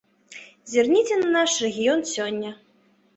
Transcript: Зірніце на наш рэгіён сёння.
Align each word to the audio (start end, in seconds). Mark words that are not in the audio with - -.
Зірніце 0.71 1.17
на 1.19 1.27
наш 1.35 1.51
рэгіён 1.65 2.01
сёння. 2.13 2.51